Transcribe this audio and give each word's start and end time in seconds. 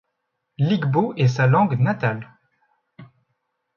L’igbo 0.57 1.13
est 1.15 1.27
sa 1.27 1.45
langue 1.45 1.79
natale. 1.79 2.27